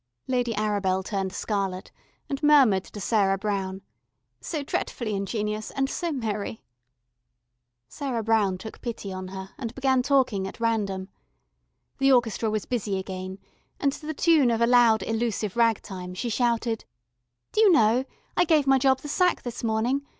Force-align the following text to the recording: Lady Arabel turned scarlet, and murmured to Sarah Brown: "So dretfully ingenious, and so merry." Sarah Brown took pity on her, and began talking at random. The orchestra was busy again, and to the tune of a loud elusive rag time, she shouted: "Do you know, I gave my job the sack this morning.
Lady 0.25 0.55
Arabel 0.55 1.03
turned 1.05 1.31
scarlet, 1.31 1.91
and 2.27 2.41
murmured 2.41 2.83
to 2.85 2.99
Sarah 2.99 3.37
Brown: 3.37 3.83
"So 4.39 4.63
dretfully 4.63 5.13
ingenious, 5.13 5.69
and 5.69 5.87
so 5.91 6.11
merry." 6.11 6.63
Sarah 7.87 8.23
Brown 8.23 8.57
took 8.57 8.81
pity 8.81 9.13
on 9.13 9.27
her, 9.27 9.51
and 9.59 9.75
began 9.75 10.01
talking 10.01 10.47
at 10.47 10.59
random. 10.59 11.09
The 11.99 12.11
orchestra 12.13 12.49
was 12.49 12.65
busy 12.65 12.97
again, 12.97 13.37
and 13.79 13.93
to 13.93 14.07
the 14.07 14.15
tune 14.15 14.49
of 14.49 14.59
a 14.61 14.65
loud 14.65 15.03
elusive 15.03 15.55
rag 15.55 15.83
time, 15.83 16.15
she 16.15 16.29
shouted: 16.29 16.83
"Do 17.51 17.61
you 17.61 17.71
know, 17.71 18.05
I 18.35 18.43
gave 18.45 18.65
my 18.65 18.79
job 18.79 19.01
the 19.01 19.07
sack 19.07 19.43
this 19.43 19.63
morning. 19.63 20.03